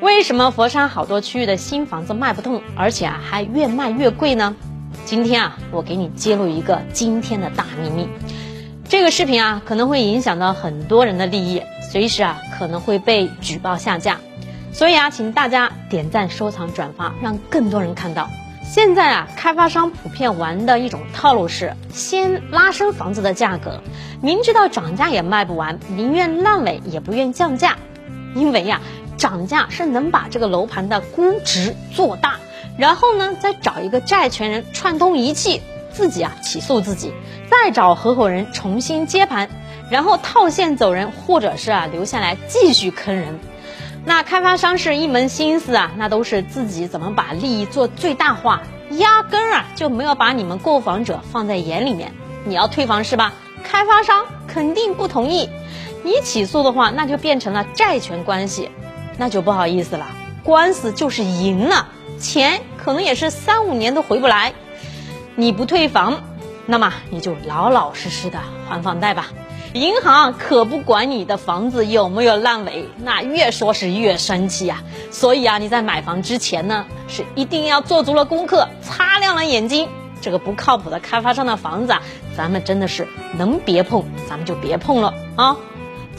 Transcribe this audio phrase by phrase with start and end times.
[0.00, 4.56] 为什么佛山好多区域的新房子卖不动，而且啊还越卖越贵呢？
[5.04, 8.08] 今天啊，我给你揭露一个惊天的大秘密。
[8.88, 14.18] 这个视频啊，可能会影响到很多人的利益，随时啊可能会被举报下架。
[14.72, 18.30] 所以啊，请大家点赞、收藏、转发，让更多人看到。
[18.64, 23.82] 现在啊，开发商普遍玩的一种套路是，先拉升房子的价格，
[24.22, 27.76] 明知道涨价也卖不完，宁愿烂尾也不愿降价，
[28.34, 28.80] 因为呀，
[29.20, 32.38] 涨价是能把这个楼盘的估值做大，
[32.78, 35.60] 然后呢，再找一个债权人串通一气，
[35.92, 37.12] 自己啊起诉自己，
[37.50, 39.50] 再找合伙人重新接盘，
[39.90, 43.38] 然后套现走人，或者是啊留下来继续坑人。
[44.06, 48.62] 那开发商是一门心思啊，那都是自己怎么把利益做最大化，
[48.92, 52.14] 压根儿啊就没有把你们购房者放在眼里面。
[52.46, 53.34] 你要退房是吧？
[53.62, 55.50] 开发商肯定不同意，
[56.02, 58.70] 你起诉的话，那就变成了债权关系，
[59.20, 60.06] 那就不好意思了。
[60.44, 61.88] 官司就是赢了，
[62.18, 64.54] 钱可能也是三五年都回不来。
[65.36, 66.22] 你不退房，
[66.64, 69.26] 那么你就老老实实的还房贷吧。
[69.74, 74.82] 银行可不管你的房子有没有烂尾，那越说是越生气呀。
[75.10, 79.90] 所以啊，你在买房之前呢，是一定要做足了功课，擦亮了眼睛。
[80.22, 82.00] 这个不靠谱的开发商的房子啊，
[82.38, 85.58] 咱们真的是能别碰，咱们就别碰了啊。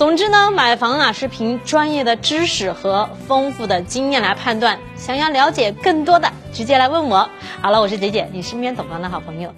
[0.02, 4.80] 总之呢，买房啊是凭专业的知识和丰富的经验来判断。
[4.96, 7.30] 想要了解更多的，直接来问我。
[7.62, 9.54] 好了，我是姐姐，你身边懂房的好朋友。